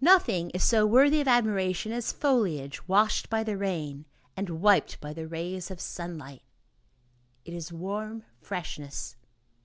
[0.00, 4.04] Nothing is so worthy of admiration as foliage washed by the rain
[4.36, 6.42] and wiped by the rays of sunlight;
[7.44, 9.14] it is warm freshness.